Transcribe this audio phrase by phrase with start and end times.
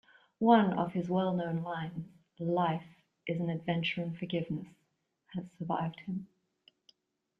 [0.39, 2.07] One of his well-known lines,
[2.39, 4.65] "Life is an adventure in forgiveness,"
[5.35, 6.25] has survived him.